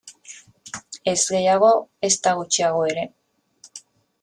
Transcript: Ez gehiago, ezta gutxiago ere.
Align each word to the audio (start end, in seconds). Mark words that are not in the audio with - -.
Ez 1.11 1.15
gehiago, 1.35 1.69
ezta 2.09 2.35
gutxiago 2.41 2.83
ere. 2.95 3.07